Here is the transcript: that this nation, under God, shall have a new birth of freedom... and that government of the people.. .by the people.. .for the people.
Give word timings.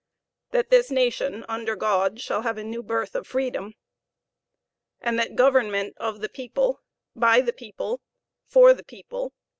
that 0.49 0.71
this 0.71 0.89
nation, 0.89 1.45
under 1.47 1.75
God, 1.75 2.19
shall 2.19 2.41
have 2.41 2.57
a 2.57 2.63
new 2.63 2.81
birth 2.81 3.13
of 3.13 3.27
freedom... 3.27 3.75
and 4.99 5.19
that 5.19 5.35
government 5.35 5.93
of 5.97 6.21
the 6.21 6.29
people.. 6.41 6.81
.by 7.15 7.39
the 7.39 7.53
people.. 7.53 8.01
.for 8.47 8.73
the 8.73 8.83
people. 8.83 9.31